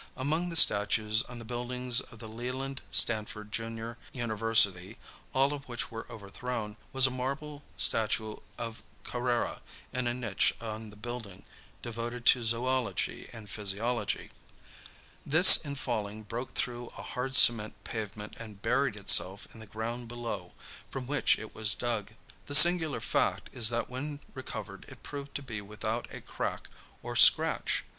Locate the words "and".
13.31-13.47, 18.39-18.59